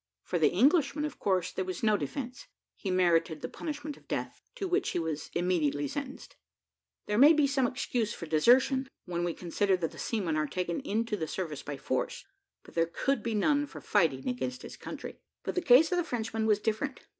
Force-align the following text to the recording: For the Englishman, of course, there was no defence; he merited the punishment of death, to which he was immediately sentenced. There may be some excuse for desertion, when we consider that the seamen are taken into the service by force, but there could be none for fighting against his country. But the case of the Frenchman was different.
For 0.23 0.39
the 0.39 0.49
Englishman, 0.49 1.05
of 1.05 1.19
course, 1.19 1.51
there 1.51 1.63
was 1.63 1.83
no 1.83 1.95
defence; 1.95 2.47
he 2.75 2.89
merited 2.89 3.41
the 3.43 3.47
punishment 3.47 3.97
of 3.97 4.07
death, 4.07 4.41
to 4.55 4.67
which 4.67 4.89
he 4.89 4.97
was 4.97 5.29
immediately 5.35 5.87
sentenced. 5.87 6.35
There 7.05 7.19
may 7.19 7.33
be 7.33 7.45
some 7.45 7.67
excuse 7.67 8.11
for 8.11 8.25
desertion, 8.25 8.87
when 9.05 9.23
we 9.23 9.35
consider 9.35 9.77
that 9.77 9.91
the 9.91 9.99
seamen 9.99 10.35
are 10.37 10.47
taken 10.47 10.79
into 10.79 11.15
the 11.15 11.27
service 11.27 11.61
by 11.61 11.77
force, 11.77 12.25
but 12.63 12.73
there 12.73 12.87
could 12.91 13.21
be 13.21 13.35
none 13.35 13.67
for 13.67 13.79
fighting 13.79 14.27
against 14.27 14.63
his 14.63 14.75
country. 14.75 15.19
But 15.43 15.53
the 15.53 15.61
case 15.61 15.91
of 15.91 15.99
the 15.99 16.03
Frenchman 16.03 16.47
was 16.47 16.57
different. 16.57 17.01